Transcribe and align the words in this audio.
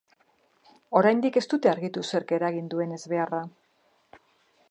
Oraindik 1.01 1.37
ez 1.41 1.43
dute 1.51 1.71
argitu 1.73 2.03
zerk 2.13 2.33
eragin 2.39 2.73
duen 2.73 2.97
ezbeharra. 2.97 3.43